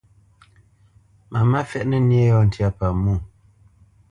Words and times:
Mamá 1.31 1.59
fɛ́ʼnǝ 1.69 1.97
nyé 2.07 2.21
yɔ̂ 2.29 2.39
ntyá 2.47 2.69
pamwô. 2.77 3.15